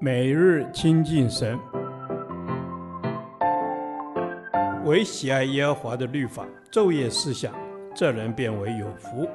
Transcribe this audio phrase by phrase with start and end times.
[0.00, 1.58] 每日亲近神，
[4.84, 7.54] 唯喜爱耶和华的律法，昼夜思想，
[7.94, 9.26] 这人便为有福。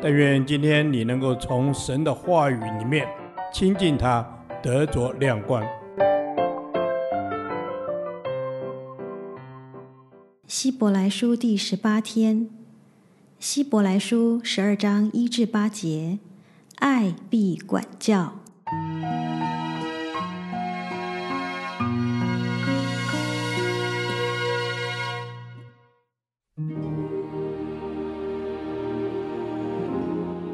[0.00, 3.06] 但愿今天你能够从神的话语里面
[3.52, 4.26] 亲近他，
[4.62, 5.62] 得着亮光。
[10.46, 12.48] 希伯来书第十八天，
[13.38, 16.18] 希伯来书十二章一至八节，
[16.76, 18.41] 爱必管教。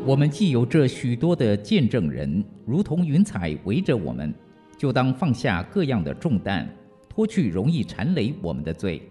[0.08, 4.32] 我们既有这许多的见证人，如同云彩围着我们，
[4.78, 6.66] 就当放下各样的重担，
[7.10, 9.02] 脱去容易缠累我们的罪，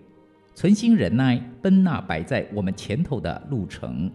[0.55, 4.11] 存心忍耐，奔那摆在我们前头的路程，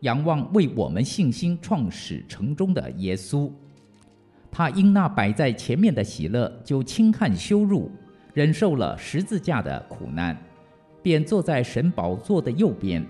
[0.00, 3.48] 仰望为我们信心创始成终的耶稣。
[4.50, 7.88] 他因那摆在前面的喜乐，就轻看羞辱，
[8.34, 10.36] 忍受了十字架的苦难，
[11.04, 13.06] 便坐在神宝座的右边。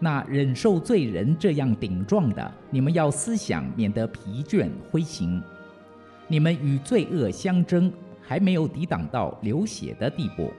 [0.00, 5.42] 那忍受罪人这样顶撞的，你们要思想，免得疲倦灰心。
[6.28, 10.52] 你们与罪恶相争，还没有抵挡到流血的地步，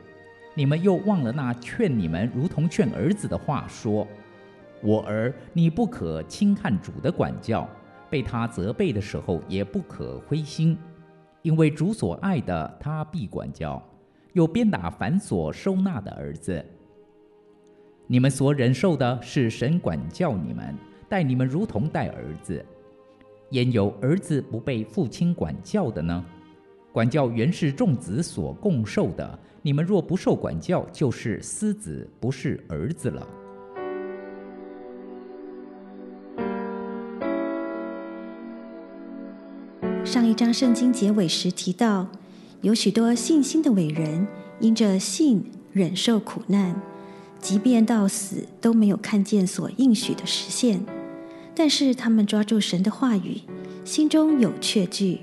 [0.55, 4.05] 你们又忘了那劝你们如同劝儿子的话说
[4.83, 7.69] ：“我儿，你不可轻看主的管教，
[8.09, 10.77] 被他责备的时候也不可灰心，
[11.43, 13.81] 因为主所爱的，他必管教，
[14.33, 16.65] 又鞭打凡所收纳的儿子。”
[18.11, 20.75] 你们所忍受的是神管教你们，
[21.07, 22.65] 待你们如同待儿子。
[23.52, 26.25] 焉有儿子不被父亲管教的呢？
[26.91, 29.39] 管教原是众子所共受的。
[29.61, 33.27] 你们若不受管教，就是私子，不是儿子了。
[40.03, 42.07] 上一章圣经结尾时提到，
[42.61, 44.25] 有许多信心的伟人，
[44.59, 46.88] 因着信忍受苦难。
[47.42, 50.86] 即便到死都没有看见所应许的实现，
[51.55, 53.42] 但是他们抓住神的话语，
[53.83, 55.22] 心中有确据，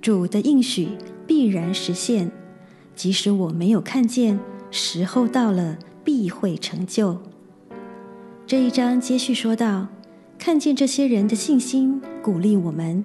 [0.00, 0.88] 主的应许
[1.26, 2.30] 必然实现。
[2.94, 4.38] 即使我没有看见，
[4.70, 7.20] 时候到了必会成就。
[8.46, 9.88] 这一章接续说道，
[10.38, 13.04] 看见这些人的信心，鼓励我们，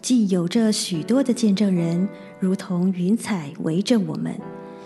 [0.00, 2.08] 既有着许多的见证人，
[2.38, 4.34] 如同云彩围着我们，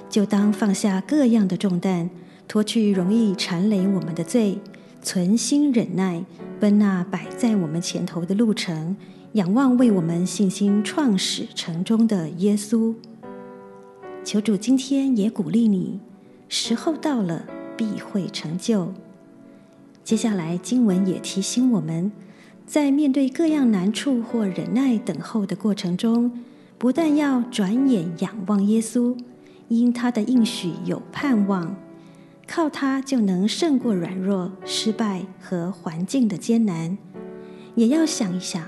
[0.08, 2.10] 就当放下各样的重担。
[2.50, 4.58] 脱去容易缠累我们的罪，
[5.00, 6.24] 存心忍耐，
[6.58, 8.96] 奔那摆在我们前头的路程，
[9.34, 12.92] 仰望为我们信心创始成终的耶稣。
[14.24, 16.00] 求主今天也鼓励你，
[16.48, 17.46] 时候到了
[17.76, 18.92] 必会成就。
[20.02, 22.10] 接下来经文也提醒我们，
[22.66, 26.32] 在面对各样难处或忍耐等候的过程中，
[26.76, 29.16] 不但要转眼仰望耶稣，
[29.68, 31.76] 因他的应许有盼望。
[32.52, 36.98] 靠它就能胜过软弱、失败和环境的艰难。
[37.76, 38.66] 也要想一想，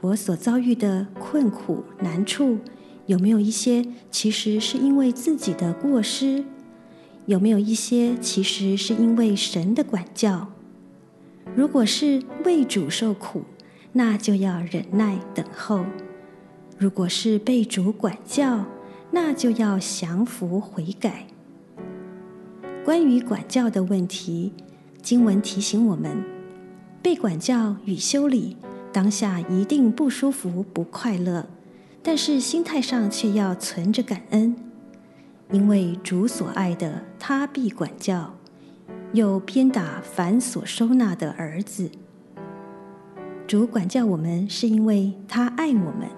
[0.00, 2.58] 我所遭遇的困苦难处，
[3.06, 6.44] 有没有一些其实是因为自己的过失？
[7.26, 10.48] 有没有一些其实是因为神的管教？
[11.54, 13.44] 如果是为主受苦，
[13.92, 15.84] 那就要忍耐等候；
[16.76, 18.64] 如果是被主管教，
[19.12, 21.28] 那就要降服悔改。
[22.86, 24.52] 关于管教的问题，
[25.02, 26.22] 经文提醒我们：
[27.02, 28.56] 被管教与修理，
[28.92, 31.48] 当下一定不舒服、不快乐，
[32.00, 34.54] 但是心态上却要存着感恩，
[35.50, 38.36] 因为主所爱的，他必管教，
[39.12, 41.90] 又鞭打凡所收纳的儿子。
[43.48, 46.08] 主管教我们，是因为他爱我们，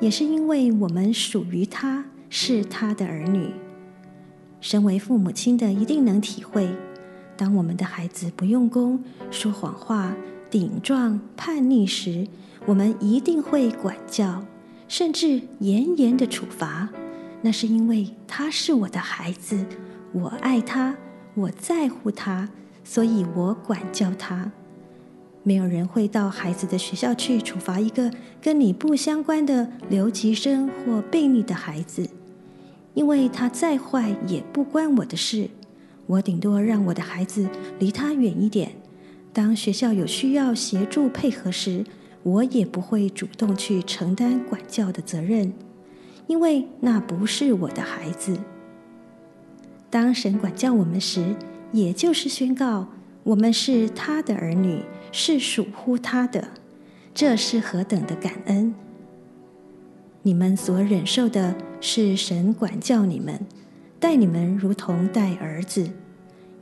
[0.00, 3.50] 也是因为我们属于他，是他的儿女。
[4.60, 6.68] 身为父母亲的一定能体会，
[7.36, 10.14] 当我们的孩子不用功、说谎话、
[10.50, 12.26] 顶撞、叛逆时，
[12.64, 14.44] 我们一定会管教，
[14.88, 16.88] 甚至严严的处罚。
[17.42, 19.64] 那是因为他是我的孩子，
[20.12, 20.96] 我爱他，
[21.34, 22.48] 我在乎他，
[22.82, 24.50] 所以我管教他。
[25.44, 28.10] 没有人会到孩子的学校去处罚一个
[28.40, 32.08] 跟你不相关的留级生或悖逆的孩子。
[32.96, 35.50] 因为他再坏也不关我的事，
[36.06, 37.46] 我顶多让我的孩子
[37.78, 38.72] 离他远一点。
[39.34, 41.84] 当学校有需要协助配合时，
[42.22, 45.52] 我也不会主动去承担管教的责任，
[46.26, 48.38] 因为那不是我的孩子。
[49.90, 51.36] 当神管教我们时，
[51.72, 52.88] 也就是宣告
[53.24, 54.80] 我们是他的儿女，
[55.12, 56.48] 是属乎他的，
[57.12, 58.74] 这是何等的感恩！
[60.26, 63.46] 你们所忍受的是神管教你们，
[64.00, 65.88] 待你们如同待儿子。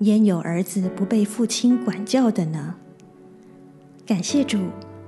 [0.01, 2.75] 焉有儿子不被父亲管教的呢？
[4.05, 4.59] 感谢主，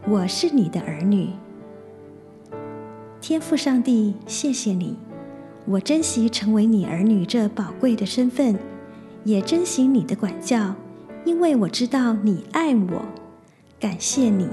[0.08, 1.28] 我是你的儿女。
[3.20, 4.96] 天父上帝，谢谢你，
[5.66, 8.58] 我珍惜成为你儿女这宝贵的身份，
[9.24, 10.74] 也珍惜你的管教，
[11.26, 13.02] 因为我知道你爱我。
[13.78, 14.48] 感谢你。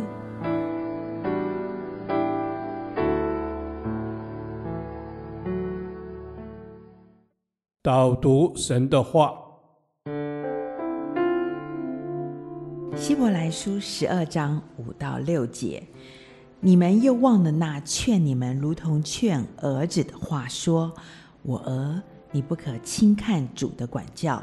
[7.83, 9.33] 导读神的话，
[12.95, 15.83] 希伯来书十二章五到六节，
[16.61, 20.93] 你们又忘了那劝你们如同劝儿子的话说
[21.43, 22.01] ：“我儿，
[22.31, 24.41] 你不可轻看主的管教，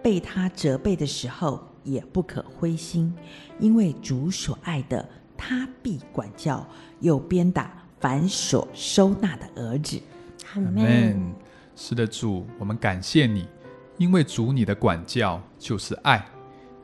[0.00, 3.12] 被他责备的时候也不可灰心，
[3.58, 5.04] 因为主所爱的，
[5.36, 6.64] 他必管教，
[7.00, 10.00] 又鞭打凡所收纳的儿子。”
[10.54, 11.34] 阿门。
[11.78, 13.46] 是的，主，我们感谢你，
[13.98, 16.24] 因为主你的管教就是爱，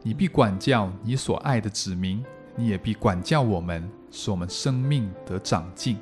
[0.02, 2.22] 你必管教你所爱的子民，
[2.54, 5.96] 你也必管教我们，使我们生命得长进。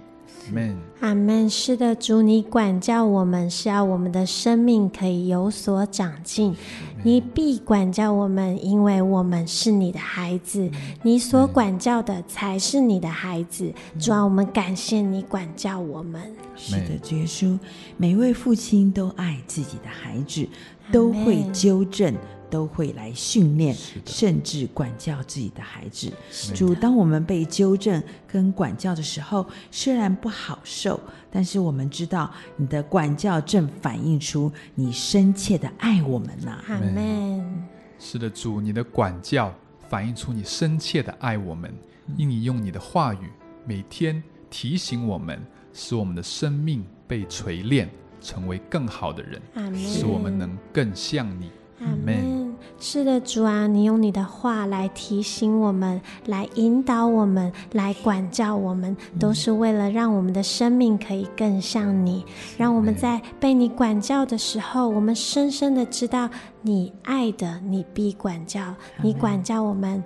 [0.48, 0.76] 阿门。
[1.00, 1.48] 阿门。
[1.48, 6.56] 是的，主，你管教我们，是要我们的生命可以有所长进。
[7.02, 10.70] 你必管教我们，因为我们是你的孩子。
[11.02, 13.72] 你所管教的才是你的孩子。
[13.98, 16.20] 主啊，我们感谢你管教我们。
[16.56, 17.58] 是的，主耶稣，
[17.96, 20.46] 每位父亲都爱自己的孩子，
[20.92, 22.14] 都会纠正。
[22.50, 23.74] 都会来训练，
[24.04, 26.12] 甚至管教自己的孩子。
[26.54, 31.00] 主，当我们被纠正跟管教的时候，虽然不好受，
[31.30, 36.64] 但是我们知道你的管教正反映出你深切的爱我们呐、啊。
[36.68, 37.68] 阿门。
[37.98, 39.54] 是的，主，你的管教
[39.88, 41.72] 反映出你深切的爱我们，
[42.16, 43.30] 因你用你的话语
[43.64, 45.40] 每天提醒我们，
[45.72, 47.88] 使我们的生命被锤炼，
[48.20, 49.40] 成为更好的人，
[49.76, 51.50] 使我们能更像你。
[51.80, 52.39] 阿门。
[52.82, 62.24] 是的，主啊，你用你的话来提醒我们，来引导我们，来管教我们，都是为了让我们的生命可以更像你。
[62.56, 66.30] 让我们在被你管教的时候，我们深深的知道
[66.62, 68.74] 你爱的，你必管教。
[69.02, 70.02] 你管教我们，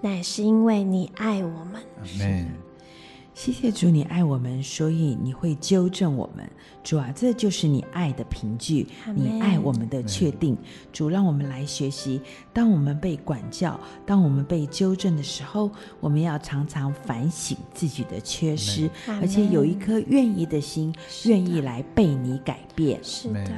[0.00, 1.80] 乃是因为你爱我们。
[3.36, 6.50] 谢谢主，你爱我们，所以你会纠正我们。
[6.82, 10.56] 主啊，这就是你爱的凭据，你爱我们的确定。
[10.90, 12.18] 主，让我们来学习，
[12.54, 18.88] 当我们被管教，当我们被纠正的时候，我们要常常反省自己的缺失，
[19.20, 20.92] 而且有一颗愿意的心，
[21.26, 22.98] 愿意来被你改变。
[23.04, 23.50] 是的，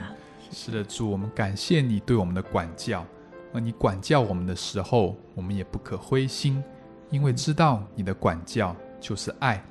[0.50, 3.06] 是的，主，我们感谢你对我们的管教，
[3.52, 6.60] 而你管教我们的时候，我们也不可灰心，
[7.10, 8.74] 因为知道你的管教。
[9.00, 9.62] 就是爱，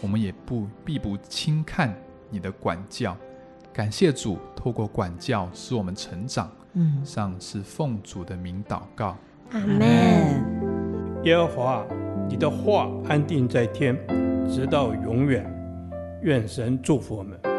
[0.00, 1.94] 我们也不必不轻看
[2.30, 3.16] 你的管教。
[3.72, 6.50] 感谢主，透过管教使我们成长。
[6.74, 9.16] 嗯，上是奉主的名祷告。
[9.52, 11.22] 阿门。
[11.24, 11.86] 耶和华，
[12.28, 13.96] 你的话安定在天，
[14.48, 15.44] 直到永远。
[16.22, 17.51] 愿神祝福我们。